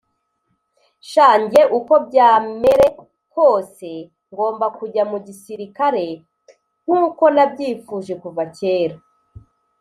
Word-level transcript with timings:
sha 1.09 1.29
njye 1.41 1.61
uko 1.77 1.93
byamere 2.07 2.85
kose 3.33 3.89
ngomba 4.31 4.65
kujya 4.77 5.03
mugisirikare 5.11 6.05
nkuko 6.85 7.23
nabyifuje 7.35 8.13
kuva 8.21 8.43
kera! 8.57 8.95